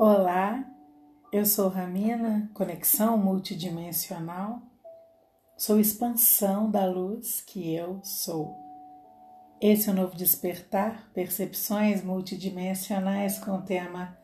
Olá, 0.00 0.64
eu 1.32 1.44
sou 1.44 1.68
Ramina, 1.68 2.48
conexão 2.54 3.18
multidimensional. 3.18 4.62
Sou 5.56 5.80
expansão 5.80 6.70
da 6.70 6.86
luz 6.86 7.40
que 7.40 7.74
eu 7.74 7.98
sou. 8.04 8.56
Esse 9.60 9.88
é 9.88 9.92
o 9.92 9.96
novo 9.96 10.14
despertar, 10.14 11.10
percepções 11.12 12.04
multidimensionais 12.04 13.40
com 13.40 13.56
o 13.56 13.62
tema 13.62 14.16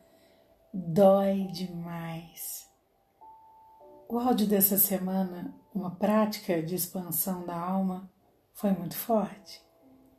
Dói 0.73 1.49
demais. 1.51 2.71
O 4.07 4.17
áudio 4.17 4.47
dessa 4.47 4.77
semana, 4.77 5.53
uma 5.73 5.93
prática 5.93 6.63
de 6.63 6.73
expansão 6.73 7.45
da 7.45 7.59
alma, 7.59 8.09
foi 8.53 8.71
muito 8.71 8.95
forte. 8.95 9.61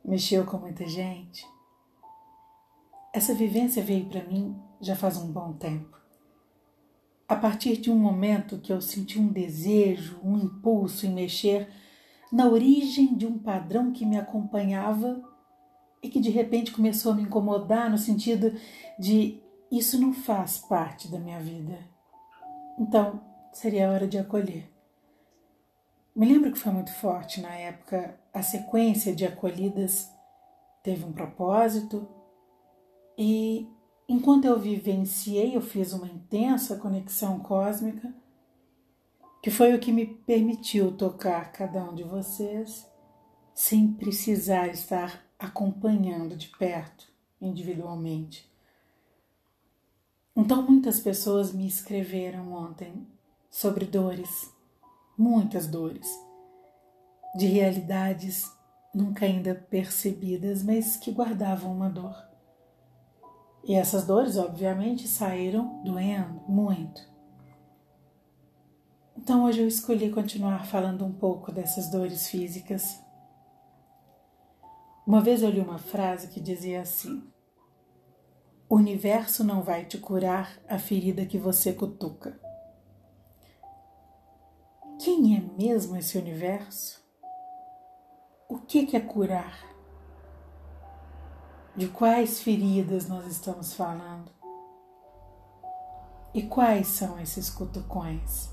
Mexeu 0.05 0.45
com 0.45 0.59
muita 0.59 0.85
gente. 0.85 1.43
Essa 3.11 3.33
vivência 3.33 3.81
veio 3.81 4.05
para 4.07 4.23
mim 4.23 4.66
já 4.79 4.95
faz 4.95 5.17
um 5.17 5.31
bom 5.31 5.53
tempo. 5.53 5.97
A 7.27 7.35
partir 7.35 7.77
de 7.77 7.91
um 7.91 7.97
momento 7.97 8.59
que 8.59 8.71
eu 8.71 8.79
senti 8.79 9.19
um 9.19 9.27
desejo, 9.27 10.19
um 10.23 10.37
impulso 10.37 11.05
em 11.05 11.13
mexer 11.13 11.69
na 12.31 12.47
origem 12.47 13.15
de 13.15 13.25
um 13.25 13.37
padrão 13.37 13.91
que 13.91 14.05
me 14.05 14.17
acompanhava 14.17 15.21
e 16.01 16.09
que 16.09 16.19
de 16.19 16.29
repente 16.29 16.71
começou 16.71 17.11
a 17.11 17.15
me 17.15 17.23
incomodar 17.23 17.89
no 17.89 17.97
sentido 17.97 18.53
de 18.97 19.41
isso 19.71 19.99
não 19.99 20.13
faz 20.13 20.57
parte 20.57 21.09
da 21.09 21.19
minha 21.19 21.39
vida. 21.39 21.79
Então, 22.79 23.19
seria 23.51 23.89
hora 23.89 24.07
de 24.07 24.17
acolher. 24.17 24.71
Me 26.15 26.25
lembro 26.25 26.51
que 26.51 26.57
foi 26.59 26.71
muito 26.71 26.91
forte 26.93 27.41
na 27.41 27.53
época, 27.53 28.19
a 28.33 28.41
sequência 28.41 29.15
de 29.15 29.25
acolhidas 29.25 30.09
teve 30.81 31.03
um 31.03 31.11
propósito 31.11 32.07
e 33.17 33.67
Enquanto 34.09 34.45
eu 34.45 34.57
vivenciei, 34.57 35.55
eu 35.55 35.61
fiz 35.61 35.91
uma 35.91 36.07
intensa 36.07 36.77
conexão 36.77 37.39
cósmica, 37.39 38.13
que 39.43 39.51
foi 39.51 39.75
o 39.75 39.79
que 39.79 39.91
me 39.91 40.05
permitiu 40.05 40.95
tocar 40.95 41.51
cada 41.51 41.83
um 41.83 41.93
de 41.93 42.03
vocês 42.03 42.89
sem 43.53 43.91
precisar 43.91 44.67
estar 44.67 45.25
acompanhando 45.37 46.37
de 46.37 46.47
perto, 46.47 47.11
individualmente. 47.41 48.49
Então, 50.35 50.61
muitas 50.61 50.99
pessoas 50.99 51.51
me 51.51 51.67
escreveram 51.67 52.53
ontem 52.53 53.07
sobre 53.49 53.85
dores, 53.85 54.53
muitas 55.17 55.67
dores, 55.67 56.07
de 57.35 57.47
realidades 57.47 58.49
nunca 58.93 59.25
ainda 59.25 59.53
percebidas, 59.53 60.63
mas 60.63 60.95
que 60.95 61.11
guardavam 61.11 61.71
uma 61.71 61.89
dor. 61.89 62.26
E 63.63 63.75
essas 63.75 64.05
dores, 64.05 64.37
obviamente, 64.37 65.07
saíram 65.07 65.81
doendo 65.83 66.41
muito. 66.47 67.01
Então 69.17 69.43
hoje 69.43 69.61
eu 69.61 69.67
escolhi 69.67 70.09
continuar 70.09 70.65
falando 70.65 71.03
um 71.03 71.11
pouco 71.11 71.51
dessas 71.51 71.91
dores 71.91 72.29
físicas. 72.29 73.03
Uma 75.05 75.21
vez 75.21 75.41
eu 75.41 75.49
li 75.49 75.59
uma 75.59 75.77
frase 75.77 76.29
que 76.29 76.39
dizia 76.39 76.81
assim: 76.81 77.21
O 78.69 78.75
universo 78.75 79.43
não 79.43 79.61
vai 79.61 79.85
te 79.85 79.97
curar 79.97 80.57
a 80.67 80.79
ferida 80.79 81.25
que 81.25 81.37
você 81.37 81.73
cutuca. 81.73 82.39
Quem 84.99 85.35
é 85.35 85.41
mesmo 85.61 85.97
esse 85.97 86.17
universo? 86.17 87.05
O 88.49 88.57
que 88.57 88.95
é 88.95 88.99
curar? 88.99 89.76
De 91.77 91.87
quais 91.87 92.41
feridas 92.41 93.07
nós 93.07 93.27
estamos 93.27 93.75
falando? 93.75 94.31
E 96.33 96.41
quais 96.41 96.87
são 96.87 97.19
esses 97.19 97.51
cutucões? 97.51 98.49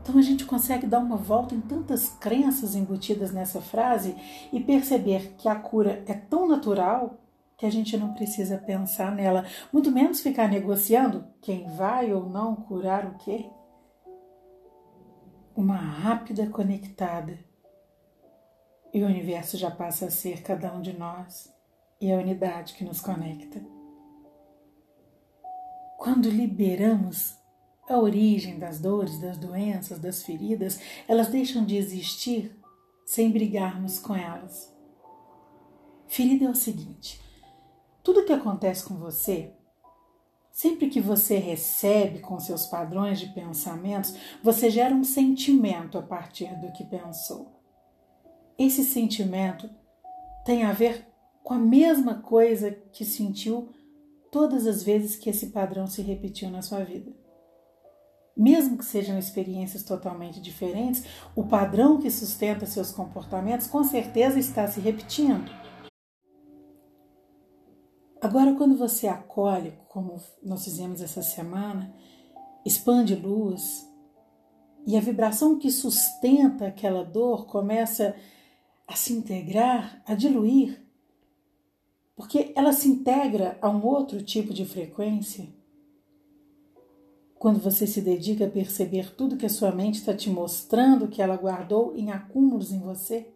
Então 0.00 0.16
a 0.16 0.22
gente 0.22 0.44
consegue 0.44 0.86
dar 0.86 1.00
uma 1.00 1.16
volta 1.16 1.56
em 1.56 1.60
tantas 1.60 2.10
crenças 2.20 2.76
embutidas 2.76 3.32
nessa 3.32 3.60
frase 3.60 4.14
e 4.52 4.60
perceber 4.60 5.34
que 5.36 5.48
a 5.48 5.56
cura 5.56 6.04
é 6.06 6.14
tão 6.14 6.46
natural 6.46 7.18
que 7.56 7.66
a 7.66 7.70
gente 7.70 7.96
não 7.96 8.14
precisa 8.14 8.56
pensar 8.56 9.10
nela, 9.10 9.44
muito 9.72 9.90
menos 9.90 10.20
ficar 10.20 10.48
negociando 10.48 11.26
quem 11.42 11.66
vai 11.66 12.12
ou 12.12 12.30
não 12.30 12.54
curar 12.54 13.04
o 13.04 13.18
quê. 13.18 13.50
Uma 15.56 15.76
rápida 15.76 16.46
conectada 16.46 17.47
e 18.92 19.02
o 19.02 19.06
universo 19.06 19.56
já 19.56 19.70
passa 19.70 20.06
a 20.06 20.10
ser 20.10 20.42
cada 20.42 20.72
um 20.72 20.80
de 20.80 20.96
nós 20.96 21.52
e 22.00 22.10
a 22.12 22.16
unidade 22.16 22.74
que 22.74 22.84
nos 22.84 23.00
conecta. 23.00 23.60
Quando 25.98 26.30
liberamos 26.30 27.36
a 27.88 27.98
origem 27.98 28.58
das 28.58 28.78
dores, 28.78 29.18
das 29.18 29.36
doenças, 29.36 29.98
das 29.98 30.22
feridas, 30.22 30.80
elas 31.06 31.28
deixam 31.28 31.64
de 31.64 31.76
existir 31.76 32.56
sem 33.04 33.30
brigarmos 33.30 33.98
com 33.98 34.14
elas. 34.14 34.72
Ferida 36.06 36.44
é 36.44 36.50
o 36.50 36.54
seguinte: 36.54 37.20
tudo 38.02 38.24
que 38.24 38.32
acontece 38.32 38.84
com 38.84 38.94
você, 38.94 39.52
sempre 40.52 40.88
que 40.88 41.00
você 41.00 41.36
recebe 41.36 42.20
com 42.20 42.38
seus 42.38 42.66
padrões 42.66 43.18
de 43.18 43.28
pensamentos, 43.28 44.14
você 44.42 44.70
gera 44.70 44.94
um 44.94 45.04
sentimento 45.04 45.98
a 45.98 46.02
partir 46.02 46.54
do 46.60 46.72
que 46.72 46.84
pensou 46.84 47.57
esse 48.58 48.82
sentimento 48.82 49.70
tem 50.44 50.64
a 50.64 50.72
ver 50.72 51.06
com 51.44 51.54
a 51.54 51.58
mesma 51.58 52.16
coisa 52.16 52.70
que 52.70 53.04
sentiu 53.04 53.70
todas 54.30 54.66
as 54.66 54.82
vezes 54.82 55.16
que 55.16 55.30
esse 55.30 55.46
padrão 55.48 55.86
se 55.86 56.02
repetiu 56.02 56.50
na 56.50 56.60
sua 56.60 56.84
vida. 56.84 57.12
Mesmo 58.36 58.78
que 58.78 58.84
sejam 58.84 59.18
experiências 59.18 59.82
totalmente 59.82 60.40
diferentes, 60.40 61.04
o 61.34 61.44
padrão 61.44 61.98
que 61.98 62.10
sustenta 62.10 62.66
seus 62.66 62.92
comportamentos 62.92 63.66
com 63.66 63.82
certeza 63.82 64.38
está 64.38 64.66
se 64.66 64.80
repetindo. 64.80 65.50
Agora, 68.20 68.54
quando 68.54 68.76
você 68.76 69.06
acolhe, 69.06 69.72
como 69.88 70.20
nós 70.42 70.64
fizemos 70.64 71.00
essa 71.00 71.22
semana, 71.22 71.94
expande 72.64 73.14
luz 73.14 73.88
e 74.86 74.96
a 74.96 75.00
vibração 75.00 75.58
que 75.58 75.70
sustenta 75.70 76.66
aquela 76.66 77.04
dor 77.04 77.46
começa 77.46 78.08
a 78.08 78.37
a 78.88 78.96
se 78.96 79.12
integrar, 79.12 80.02
a 80.06 80.14
diluir, 80.14 80.82
porque 82.16 82.52
ela 82.56 82.72
se 82.72 82.88
integra 82.88 83.58
a 83.60 83.68
um 83.68 83.84
outro 83.86 84.22
tipo 84.22 84.52
de 84.54 84.64
frequência. 84.64 85.46
Quando 87.38 87.60
você 87.60 87.86
se 87.86 88.00
dedica 88.00 88.46
a 88.46 88.50
perceber 88.50 89.14
tudo 89.14 89.36
que 89.36 89.46
a 89.46 89.50
sua 89.50 89.70
mente 89.70 89.96
está 89.96 90.16
te 90.16 90.30
mostrando 90.30 91.06
que 91.06 91.22
ela 91.22 91.36
guardou 91.36 91.94
em 91.94 92.10
acúmulos 92.10 92.72
em 92.72 92.80
você, 92.80 93.30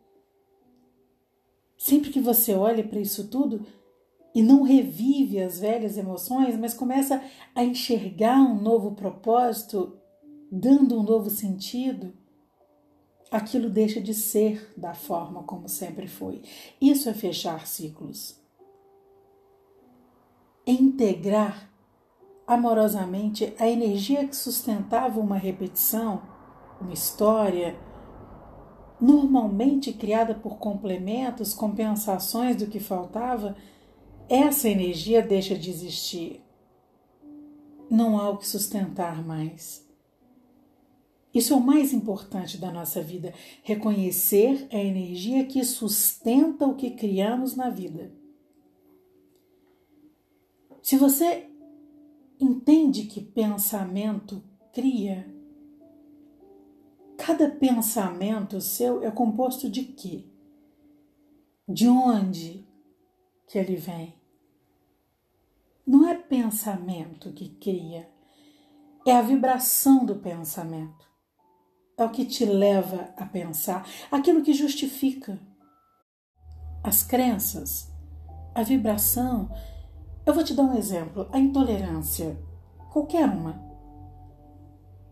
sempre 1.76 2.10
que 2.10 2.19
você 2.19 2.54
olha 2.54 2.82
para 2.82 2.98
isso 2.98 3.28
tudo 3.28 3.64
e 4.34 4.42
não 4.42 4.62
revive 4.62 5.38
as 5.38 5.60
velhas 5.60 5.98
emoções, 5.98 6.56
mas 6.56 6.72
começa 6.72 7.22
a 7.54 7.62
enxergar 7.62 8.40
um 8.40 8.60
novo 8.60 8.92
propósito, 8.92 9.98
dando 10.50 10.98
um 10.98 11.02
novo 11.02 11.28
sentido, 11.28 12.14
aquilo 13.32 13.70
deixa 13.70 13.98
de 13.98 14.12
ser 14.12 14.72
da 14.76 14.93
forma 14.93 15.43
como 15.44 15.66
sempre 15.66 16.06
foi. 16.06 16.43
Isso 16.78 17.09
é 17.09 17.15
fechar 17.15 17.66
ciclos. 17.66 18.41
integrar 20.65 21.69
amorosamente 22.47 23.53
a 23.59 23.69
energia 23.69 24.28
que 24.28 24.37
sustentava 24.37 25.19
uma 25.19 25.37
repetição, 25.37 26.22
uma 26.81 26.93
história, 26.93 27.76
normalmente 29.00 29.93
criada 29.93 30.34
por 30.34 30.59
complementos, 30.59 31.53
compensações 31.53 32.56
do 32.56 32.66
que 32.69 32.78
faltava, 32.78 33.56
essa 34.28 34.69
energia 34.69 35.20
deixa 35.20 35.56
de 35.56 35.70
existir. 35.70 36.44
Não 37.90 38.20
há 38.20 38.31
o 38.31 38.38
que 38.38 38.46
sustentar 38.46 39.25
mais. 39.26 39.84
Isso 41.34 41.55
é 41.55 41.56
o 41.56 41.61
mais 41.61 41.93
importante 41.93 42.58
da 42.58 42.70
nossa 42.70 43.02
vida: 43.02 43.32
reconhecer 43.62 44.69
a 44.70 44.76
energia 44.76 45.46
que 45.46 45.64
sustenta 45.64 46.67
o 46.67 46.75
que 46.75 46.90
criamos 46.90 47.56
na 47.56 47.70
vida. 47.70 48.12
Se 50.82 50.96
você 50.96 51.49
entende 52.38 53.05
que 53.05 53.20
pensamento 53.20 54.43
cria, 54.73 55.32
cada 57.17 57.49
pensamento 57.49 58.61
seu 58.61 59.02
é 59.02 59.11
composto 59.11 59.70
de 59.70 59.84
quê? 59.84 60.26
De 61.69 61.88
onde 61.88 62.67
que 63.46 63.56
ele 63.56 63.76
vem? 63.76 64.20
Não 65.87 66.08
é 66.08 66.14
pensamento 66.14 67.32
que 67.32 67.49
cria, 67.49 68.11
é 69.06 69.12
a 69.12 69.23
vibração 69.23 70.05
do 70.05 70.17
pensamento 70.17 71.12
é 71.97 72.05
o 72.05 72.11
que 72.11 72.25
te 72.25 72.44
leva 72.44 73.12
a 73.17 73.25
pensar, 73.27 73.87
aquilo 74.11 74.43
que 74.43 74.53
justifica. 74.53 75.39
As 76.83 77.03
crenças, 77.03 77.93
a 78.55 78.62
vibração 78.62 79.50
Eu 80.25 80.35
vou 80.35 80.44
te 80.44 80.55
dar 80.55 80.62
um 80.62 80.77
exemplo: 80.77 81.29
a 81.33 81.39
intolerância, 81.39 82.39
qualquer 82.93 83.29
uma. 83.29 83.61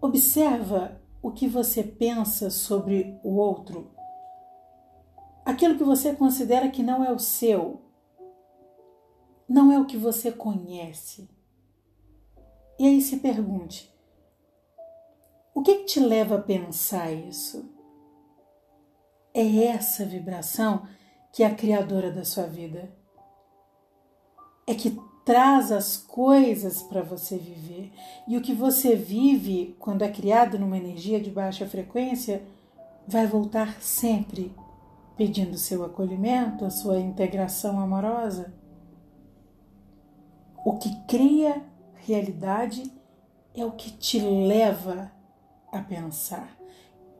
Observa 0.00 1.00
o 1.22 1.30
que 1.30 1.46
você 1.46 1.82
pensa 1.82 2.48
sobre 2.48 3.18
o 3.22 3.36
outro, 3.36 3.90
aquilo 5.44 5.76
que 5.76 5.84
você 5.84 6.14
considera 6.14 6.70
que 6.70 6.82
não 6.82 7.04
é 7.04 7.12
o 7.12 7.18
seu, 7.18 7.82
não 9.48 9.70
é 9.70 9.78
o 9.78 9.84
que 9.84 9.96
você 9.96 10.32
conhece. 10.32 11.28
E 12.78 12.86
aí 12.86 13.00
se 13.02 13.18
pergunte: 13.18 13.89
o 15.54 15.62
que, 15.62 15.78
que 15.78 15.84
te 15.84 16.00
leva 16.00 16.36
a 16.36 16.42
pensar 16.42 17.12
isso? 17.12 17.68
É 19.34 19.64
essa 19.64 20.04
vibração 20.04 20.86
que 21.32 21.42
é 21.42 21.46
a 21.46 21.54
criadora 21.54 22.10
da 22.10 22.24
sua 22.24 22.44
vida. 22.44 22.90
É 24.66 24.74
que 24.74 24.98
traz 25.24 25.70
as 25.70 25.96
coisas 25.96 26.82
para 26.82 27.02
você 27.02 27.36
viver. 27.36 27.92
E 28.26 28.36
o 28.36 28.40
que 28.40 28.52
você 28.52 28.96
vive 28.96 29.76
quando 29.78 30.02
é 30.02 30.08
criado 30.08 30.58
numa 30.58 30.76
energia 30.76 31.20
de 31.20 31.30
baixa 31.30 31.66
frequência 31.66 32.42
vai 33.06 33.26
voltar 33.26 33.80
sempre 33.80 34.54
pedindo 35.16 35.58
seu 35.58 35.84
acolhimento, 35.84 36.64
a 36.64 36.70
sua 36.70 36.98
integração 36.98 37.78
amorosa. 37.78 38.54
O 40.64 40.78
que 40.78 40.94
cria 41.06 41.62
realidade 41.96 42.90
é 43.54 43.64
o 43.64 43.72
que 43.72 43.90
te 43.90 44.18
leva 44.18 45.12
a 45.72 45.80
pensar, 45.80 46.56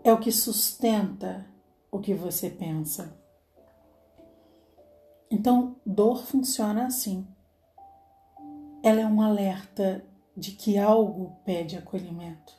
é 0.02 0.12
o 0.12 0.19
que 0.19 0.32
sustenta 0.32 1.47
o 1.91 1.99
que 1.99 2.14
você 2.14 2.49
pensa. 2.49 3.19
Então, 5.31 5.76
dor 5.87 6.25
funciona 6.25 6.87
assim. 6.87 7.26
Ela 8.82 9.00
é 9.00 9.06
um 9.06 9.20
alerta 9.20 10.05
de 10.37 10.52
que 10.52 10.79
algo 10.79 11.37
pede 11.44 11.76
acolhimento. 11.76 12.52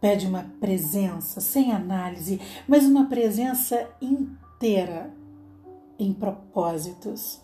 Pede 0.00 0.26
uma 0.26 0.44
presença 0.60 1.40
sem 1.40 1.72
análise, 1.72 2.40
mas 2.68 2.84
uma 2.84 3.08
presença 3.08 3.90
inteira 4.00 5.12
em 5.98 6.12
propósitos. 6.12 7.42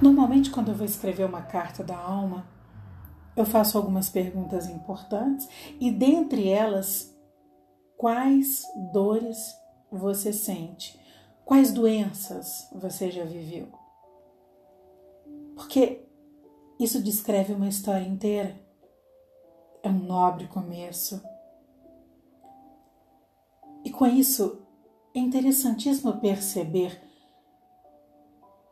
Normalmente, 0.00 0.50
quando 0.50 0.68
eu 0.68 0.74
vou 0.74 0.86
escrever 0.86 1.24
uma 1.24 1.42
carta 1.42 1.82
da 1.82 1.96
alma, 1.96 2.46
eu 3.36 3.44
faço 3.44 3.76
algumas 3.76 4.08
perguntas 4.08 4.66
importantes 4.68 5.46
e, 5.78 5.90
dentre 5.90 6.48
elas, 6.48 7.14
quais 7.96 8.64
dores 8.92 9.54
você 9.92 10.32
sente? 10.32 10.98
Quais 11.44 11.70
doenças 11.72 12.68
você 12.72 13.10
já 13.10 13.24
viveu? 13.24 13.68
Porque 15.54 16.02
isso 16.80 17.02
descreve 17.02 17.52
uma 17.52 17.68
história 17.68 18.06
inteira. 18.06 18.58
É 19.82 19.88
um 19.88 19.98
nobre 19.98 20.48
começo. 20.48 21.22
E 23.84 23.90
com 23.90 24.06
isso, 24.06 24.62
é 25.14 25.18
interessantíssimo 25.18 26.20
perceber 26.20 27.00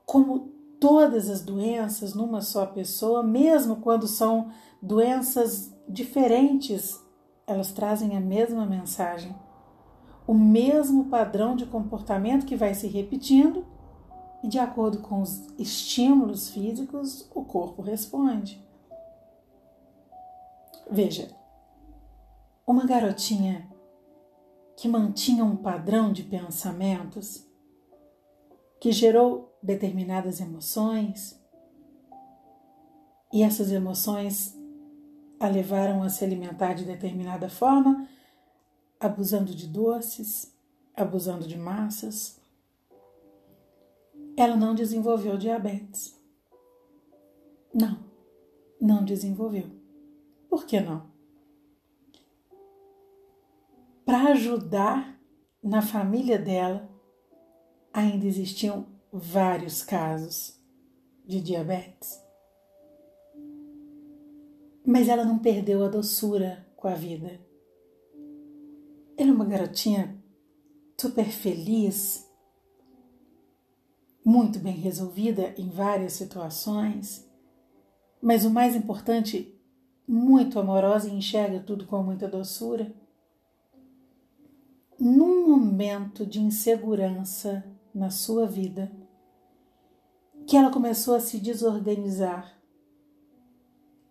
como 0.05 0.54
todas 0.87 1.31
as 1.31 1.41
doenças 1.41 2.15
numa 2.15 2.41
só 2.41 2.67
pessoa, 2.67 3.23
mesmo 3.23 3.77
quando 3.77 4.07
são 4.07 4.51
doenças 4.83 5.75
diferentes, 5.89 7.01
elas 7.47 7.73
trazem 7.73 8.17
a 8.17 8.21
mesma 8.21 8.67
mensagem 8.67 9.35
o 10.27 10.35
mesmo 10.35 11.07
padrão 11.07 11.55
de 11.55 11.67
comportamento 11.67 12.47
que 12.47 12.57
vai 12.57 12.75
se 12.75 12.87
repetindo 12.87 13.67
e, 14.43 14.49
de 14.49 14.59
acordo 14.59 14.99
com 15.01 15.21
os 15.21 15.47
estímulos 15.59 16.51
físicos, 16.51 17.29
o 17.35 17.45
corpo 17.45 17.83
responde. 17.83 18.63
Veja, 20.91 21.29
uma 22.67 22.85
garotinha 22.85 23.71
que 24.77 24.89
mantinha 24.89 25.45
um 25.45 25.57
padrão 25.57 26.13
de 26.13 26.23
pensamentos 26.23 27.47
que 28.81 28.93
gerou 28.93 29.54
determinadas 29.65 30.41
emoções 30.41 31.43
e 33.33 33.43
essas 33.43 33.73
emoções 33.73 34.55
a 35.41 35.49
levaram 35.49 36.03
a 36.03 36.09
se 36.09 36.23
alimentar 36.23 36.75
de 36.75 36.85
determinada 36.85 37.49
forma 37.49 38.07
abusando 39.01 39.55
de 39.55 39.67
doces, 39.67 40.55
abusando 40.95 41.47
de 41.47 41.59
massas. 41.59 42.41
Ela 44.37 44.57
não 44.57 44.75
desenvolveu 44.75 45.37
diabetes. 45.37 46.19
Não, 47.73 47.99
não 48.81 49.05
desenvolveu. 49.05 49.69
Por 50.49 50.65
que 50.65 50.81
não? 50.81 51.13
Para 54.05 54.31
ajudar 54.33 55.19
na 55.63 55.83
família 55.83 56.39
dela, 56.39 56.89
ainda 57.93 58.27
existiam 58.27 58.94
vários 59.17 59.81
casos 59.81 60.61
de 61.25 61.41
diabetes. 61.41 62.21
Mas 64.85 65.07
ela 65.07 65.25
não 65.25 65.39
perdeu 65.39 65.85
a 65.85 65.89
doçura 65.89 66.67
com 66.75 66.89
a 66.89 66.95
vida. 66.95 67.41
Ela 69.17 69.31
é 69.31 69.33
uma 69.33 69.45
garotinha 69.45 70.21
super 71.01 71.27
feliz, 71.27 72.29
muito 74.25 74.59
bem 74.59 74.75
resolvida 74.75 75.55
em 75.57 75.69
várias 75.69 76.15
situações, 76.15 77.25
mas 78.21 78.45
o 78.45 78.51
mais 78.51 78.75
importante, 78.75 79.57
muito 80.09 80.59
amorosa 80.59 81.09
e 81.09 81.15
enxerga 81.15 81.61
tudo 81.61 81.87
com 81.87 82.03
muita 82.03 82.27
doçura. 82.27 82.93
Num 84.99 85.49
momento 85.49 86.27
de 86.27 86.41
insegurança 86.41 87.65
na 87.95 88.11
sua 88.11 88.45
vida, 88.45 89.04
que 90.47 90.57
ela 90.57 90.71
começou 90.71 91.15
a 91.15 91.21
se 91.21 91.39
desorganizar, 91.39 92.59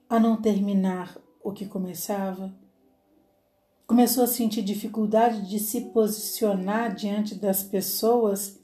a 0.10 0.20
não 0.20 0.42
terminar 0.42 1.18
o 1.44 1.52
que 1.52 1.66
começava, 1.66 2.54
começou 3.86 4.24
a 4.24 4.28
sentir 4.28 4.64
dificuldade 4.64 5.48
de 5.48 5.60
se 5.60 5.82
posicionar 5.92 6.96
diante 6.96 7.36
das 7.36 7.64
pessoas 7.64 8.60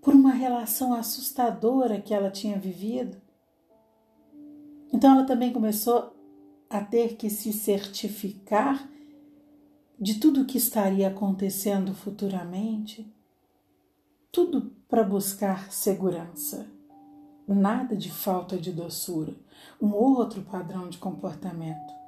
por 0.00 0.14
uma 0.14 0.32
relação 0.32 0.92
assustadora 0.92 2.00
que 2.00 2.12
ela 2.12 2.30
tinha 2.30 2.58
vivido. 2.58 3.20
Então 4.92 5.12
ela 5.12 5.24
também 5.24 5.52
começou 5.52 6.12
a 6.68 6.80
ter 6.80 7.16
que 7.16 7.30
se 7.30 7.52
certificar 7.52 8.90
de 10.00 10.18
tudo 10.18 10.42
o 10.42 10.44
que 10.44 10.58
estaria 10.58 11.06
acontecendo 11.06 11.94
futuramente, 11.94 13.06
tudo 14.32 14.74
para 14.92 15.02
buscar 15.02 15.72
segurança, 15.72 16.66
nada 17.48 17.96
de 17.96 18.10
falta 18.10 18.58
de 18.58 18.70
doçura, 18.70 19.34
um 19.80 19.94
outro 19.94 20.42
padrão 20.42 20.90
de 20.90 20.98
comportamento 20.98 22.02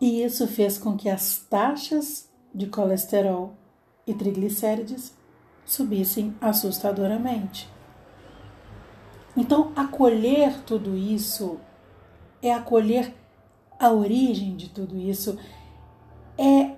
e 0.00 0.22
isso 0.22 0.46
fez 0.46 0.76
com 0.76 0.98
que 0.98 1.08
as 1.08 1.38
taxas 1.48 2.28
de 2.54 2.66
colesterol 2.66 3.54
e 4.06 4.12
triglicérides 4.12 5.14
subissem 5.64 6.36
assustadoramente. 6.42 7.70
Então, 9.34 9.72
acolher 9.74 10.60
tudo 10.64 10.94
isso 10.94 11.58
é 12.42 12.52
acolher 12.52 13.14
a 13.78 13.90
origem 13.90 14.56
de 14.56 14.68
tudo 14.68 14.96
isso, 14.98 15.38
é 16.36 16.73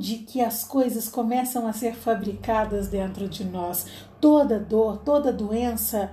onde 0.00 0.16
que 0.16 0.40
as 0.40 0.64
coisas 0.64 1.10
começam 1.10 1.66
a 1.66 1.74
ser 1.74 1.94
fabricadas 1.94 2.88
dentro 2.88 3.28
de 3.28 3.44
nós. 3.44 3.86
Toda 4.18 4.58
dor, 4.58 4.96
toda 4.96 5.30
doença 5.30 6.10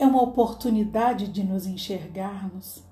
é 0.00 0.04
uma 0.04 0.20
oportunidade 0.20 1.28
de 1.28 1.44
nos 1.44 1.64
enxergarmos 1.64 2.82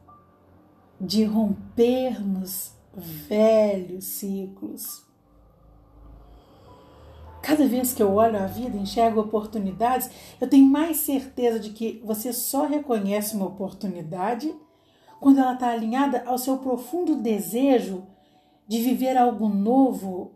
de 1.00 1.24
rompermos 1.24 2.72
velhos 2.94 4.04
ciclos. 4.04 5.02
Cada 7.42 7.66
vez 7.66 7.92
que 7.92 8.02
eu 8.02 8.14
olho 8.14 8.40
a 8.40 8.46
vida, 8.46 8.76
enxergo 8.76 9.20
oportunidades, 9.20 10.08
eu 10.40 10.48
tenho 10.48 10.66
mais 10.66 10.98
certeza 10.98 11.58
de 11.58 11.70
que 11.70 12.00
você 12.04 12.32
só 12.32 12.64
reconhece 12.64 13.34
uma 13.34 13.46
oportunidade 13.46 14.54
quando 15.18 15.40
ela 15.40 15.54
está 15.54 15.70
alinhada 15.70 16.22
ao 16.26 16.38
seu 16.38 16.58
profundo 16.58 17.16
desejo 17.16 18.06
de 18.70 18.80
viver 18.80 19.18
algo 19.18 19.48
novo, 19.48 20.30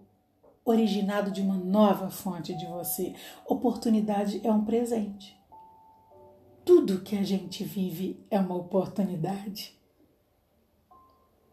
originado 0.64 1.30
de 1.30 1.40
uma 1.40 1.54
nova 1.56 2.10
fonte 2.10 2.52
de 2.52 2.66
você. 2.66 3.14
Oportunidade 3.46 4.40
é 4.42 4.50
um 4.50 4.64
presente. 4.64 5.40
Tudo 6.64 7.02
que 7.02 7.16
a 7.16 7.22
gente 7.22 7.62
vive 7.62 8.26
é 8.28 8.40
uma 8.40 8.56
oportunidade. 8.56 9.78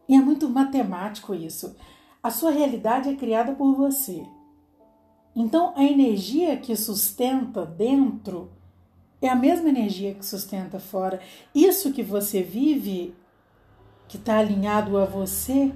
E 0.08 0.16
é 0.16 0.18
muito 0.18 0.50
matemático 0.50 1.32
isso. 1.32 1.76
A 2.20 2.32
sua 2.32 2.50
realidade 2.50 3.10
é 3.10 3.14
criada 3.14 3.52
por 3.54 3.76
você. 3.76 4.26
Então, 5.36 5.72
a 5.76 5.84
energia 5.84 6.56
que 6.56 6.74
sustenta 6.74 7.64
dentro 7.64 8.50
é 9.20 9.28
a 9.28 9.36
mesma 9.36 9.68
energia 9.68 10.14
que 10.14 10.26
sustenta 10.26 10.80
fora. 10.80 11.20
Isso 11.54 11.92
que 11.92 12.02
você 12.02 12.42
vive, 12.42 13.14
que 14.08 14.16
está 14.16 14.38
alinhado 14.38 14.98
a 14.98 15.04
você, 15.04 15.72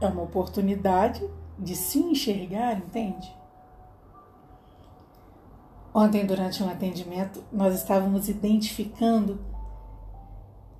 é 0.00 0.06
uma 0.06 0.22
oportunidade 0.22 1.22
de 1.58 1.74
se 1.74 1.98
enxergar, 1.98 2.76
entende? 2.76 3.34
Ontem, 5.94 6.26
durante 6.26 6.62
um 6.62 6.68
atendimento, 6.68 7.42
nós 7.50 7.74
estávamos 7.74 8.28
identificando 8.28 9.40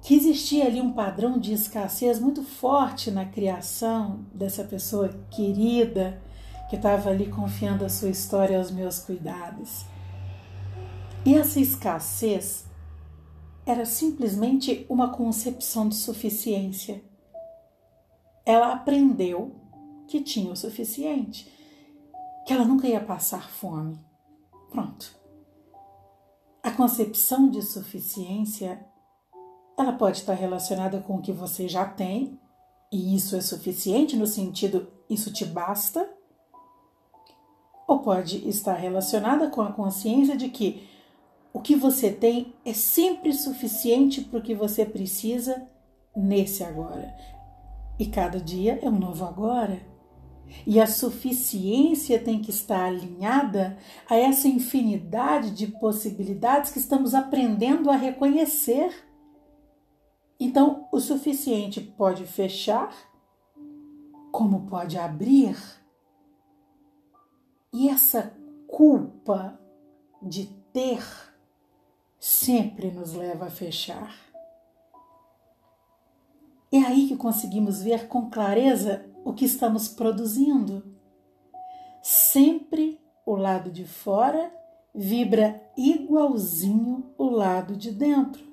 que 0.03 0.15
existia 0.15 0.67
ali 0.67 0.81
um 0.81 0.93
padrão 0.93 1.39
de 1.39 1.53
escassez 1.53 2.21
muito 2.21 2.43
forte 2.43 3.11
na 3.11 3.25
criação 3.25 4.27
dessa 4.33 4.63
pessoa 4.63 5.09
querida 5.31 6.23
que 6.69 6.77
estava 6.77 7.11
ali 7.11 7.29
confiando 7.29 7.85
a 7.85 7.89
sua 7.89 8.11
história 8.11 8.59
aos 8.59 8.71
meus 8.71 8.99
cuidados. 8.99 9.87
E 11.25 11.35
essa 11.35 11.59
escassez 11.59 12.67
era 13.65 13.85
simplesmente 13.85 14.87
uma 14.89 15.09
concepção 15.09 15.89
de 15.89 15.97
suficiência. 15.97 17.03
Ela 18.47 18.73
aprendeu 18.73 19.55
que 20.07 20.23
tinha 20.23 20.53
o 20.53 20.57
suficiente, 20.57 21.53
que 22.47 22.53
ela 22.53 22.65
nunca 22.65 22.87
ia 22.87 23.01
passar 23.01 23.51
fome. 23.51 23.99
Pronto. 24.71 25.15
A 26.63 26.71
concepção 26.71 27.51
de 27.51 27.61
suficiência 27.61 28.87
ela 29.79 29.93
pode 29.93 30.19
estar 30.19 30.35
relacionada 30.35 31.01
com 31.01 31.17
o 31.17 31.23
que 31.23 31.33
você 31.33 31.69
já 31.69 31.85
tem, 31.85 32.41
e 32.91 33.15
isso 33.15 33.37
é 33.37 33.41
suficiente 33.41 34.17
no 34.17 34.27
sentido 34.27 34.91
isso 35.09 35.33
te 35.33 35.45
basta, 35.45 36.09
ou 37.87 37.99
pode 37.99 38.49
estar 38.49 38.75
relacionada 38.75 39.49
com 39.51 39.61
a 39.61 39.73
consciência 39.73 40.37
de 40.37 40.49
que 40.49 40.89
o 41.53 41.61
que 41.61 41.77
você 41.77 42.11
tem 42.11 42.55
é 42.65 42.73
sempre 42.73 43.33
suficiente 43.33 44.21
para 44.21 44.39
o 44.39 44.43
que 44.43 44.55
você 44.55 44.85
precisa 44.85 45.69
nesse 46.15 46.65
agora. 46.65 47.15
E 47.99 48.07
cada 48.07 48.41
dia 48.41 48.79
é 48.83 48.89
um 48.89 48.99
novo 48.99 49.25
agora. 49.25 49.81
E 50.67 50.81
a 50.81 50.87
suficiência 50.87 52.23
tem 52.23 52.41
que 52.41 52.51
estar 52.51 52.85
alinhada 52.85 53.79
a 54.09 54.17
essa 54.17 54.47
infinidade 54.47 55.51
de 55.51 55.67
possibilidades 55.67 56.71
que 56.71 56.79
estamos 56.79 57.15
aprendendo 57.15 57.91
a 57.91 57.97
reconhecer. 57.97 58.93
Então, 60.39 60.87
o 60.93 61.01
suficiente 61.01 61.81
pode 61.81 62.27
fechar, 62.27 62.95
como 64.31 64.67
pode 64.67 64.99
abrir. 64.99 65.57
E 67.73 67.89
essa 67.89 68.35
culpa 68.69 69.59
de 70.23 70.47
ter 70.73 71.03
sempre 72.19 72.91
nos 72.91 73.15
leva 73.15 73.47
a 73.47 73.51
fechar. 73.51 74.26
É 76.73 76.79
aí 76.79 77.09
que 77.09 77.17
conseguimos 77.17 77.83
ver 77.83 78.09
com 78.09 78.29
clareza 78.29 79.07
o 79.25 79.33
que 79.33 79.45
estamos 79.45 79.89
produzindo. 79.89 80.83
Sempre 82.03 83.01
o 83.25 83.35
lado 83.35 83.71
de 83.71 83.85
fora 83.85 84.53
vibra 84.95 85.63
igualzinho 85.77 87.13
o 87.19 87.29
lado 87.29 87.77
de 87.77 87.91
dentro. 87.91 88.45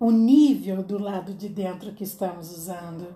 O 0.00 0.10
nível 0.10 0.82
do 0.82 0.98
lado 0.98 1.32
de 1.32 1.48
dentro 1.48 1.92
que 1.92 2.04
estamos 2.04 2.50
usando. 2.50 3.14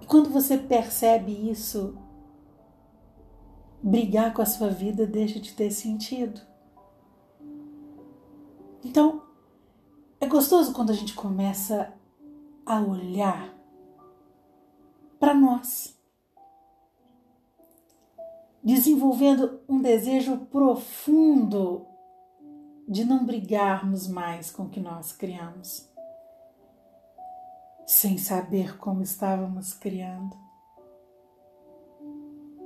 E 0.00 0.06
quando 0.06 0.30
você 0.30 0.56
percebe 0.56 1.50
isso, 1.50 1.98
brigar 3.82 4.32
com 4.32 4.40
a 4.40 4.46
sua 4.46 4.68
vida 4.68 5.06
deixa 5.06 5.38
de 5.38 5.52
ter 5.52 5.70
sentido. 5.70 6.40
Então, 8.82 9.22
é 10.18 10.26
gostoso 10.26 10.72
quando 10.72 10.90
a 10.90 10.94
gente 10.94 11.14
começa 11.14 11.92
a 12.70 12.80
olhar 12.80 13.52
para 15.18 15.34
nós, 15.34 15.98
desenvolvendo 18.62 19.60
um 19.68 19.82
desejo 19.82 20.36
profundo 20.46 21.84
de 22.86 23.04
não 23.04 23.26
brigarmos 23.26 24.06
mais 24.06 24.52
com 24.52 24.62
o 24.62 24.68
que 24.68 24.78
nós 24.78 25.10
criamos, 25.10 25.90
sem 27.84 28.16
saber 28.16 28.78
como 28.78 29.02
estávamos 29.02 29.74
criando. 29.74 30.38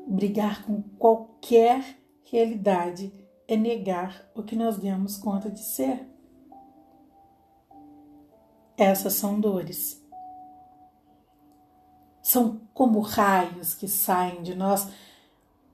Brigar 0.07 0.67
com 0.67 0.83
qualquer 0.99 1.99
realidade 2.25 3.11
é 3.49 3.57
negar 3.57 4.31
o 4.35 4.43
que 4.43 4.55
nós 4.55 4.77
demos 4.77 5.17
conta 5.17 5.49
de 5.49 5.61
ser. 5.61 6.14
Essas 8.77 9.15
são 9.15 9.39
dores 9.39 10.05
são 12.25 12.63
como 12.73 13.01
raios 13.01 13.75
que 13.75 13.87
saem 13.87 14.43
de 14.43 14.55
nós 14.55 14.89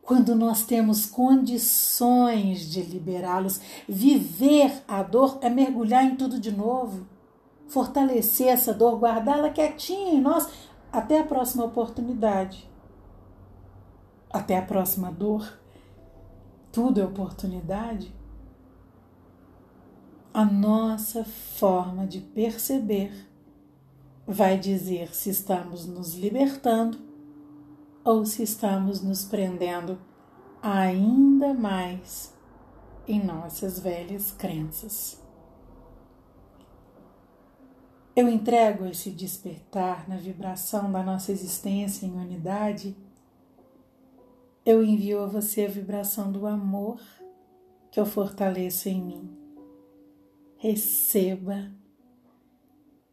quando 0.02 0.34
nós 0.34 0.64
temos 0.64 1.06
condições 1.06 2.68
de 2.68 2.82
liberá-los. 2.82 3.60
Viver 3.88 4.82
a 4.88 5.00
dor 5.04 5.38
é 5.40 5.48
mergulhar 5.48 6.04
em 6.04 6.16
tudo 6.16 6.40
de 6.40 6.50
novo, 6.50 7.06
fortalecer 7.68 8.48
essa 8.48 8.74
dor, 8.74 8.98
guardá-la 8.98 9.50
quietinha 9.50 10.12
em 10.12 10.20
nós 10.20 10.48
até 10.90 11.20
a 11.20 11.24
próxima 11.24 11.64
oportunidade. 11.64 12.68
Até 14.28 14.58
a 14.58 14.62
próxima 14.62 15.12
dor. 15.12 15.56
Tudo 16.72 17.00
é 17.00 17.04
oportunidade. 17.04 18.12
A 20.32 20.44
nossa 20.44 21.24
forma 21.24 22.06
de 22.06 22.20
perceber 22.20 23.12
vai 24.24 24.56
dizer 24.56 25.12
se 25.12 25.28
estamos 25.28 25.86
nos 25.86 26.14
libertando 26.14 26.98
ou 28.04 28.24
se 28.24 28.44
estamos 28.44 29.02
nos 29.02 29.24
prendendo 29.24 29.98
ainda 30.62 31.52
mais 31.52 32.32
em 33.08 33.20
nossas 33.20 33.80
velhas 33.80 34.30
crenças. 34.30 35.20
Eu 38.14 38.28
entrego 38.28 38.86
esse 38.86 39.10
despertar 39.10 40.08
na 40.08 40.16
vibração 40.16 40.92
da 40.92 41.02
nossa 41.02 41.32
existência 41.32 42.06
em 42.06 42.12
unidade. 42.12 42.96
Eu 44.64 44.84
envio 44.84 45.24
a 45.24 45.26
você 45.26 45.64
a 45.64 45.68
vibração 45.68 46.30
do 46.30 46.46
amor 46.46 47.00
que 47.90 47.98
eu 47.98 48.06
fortaleço 48.06 48.88
em 48.88 49.02
mim. 49.02 49.39
Receba 50.62 51.72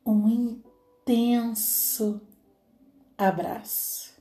um 0.05 0.27
intenso 0.27 2.19
abraço. 3.17 4.16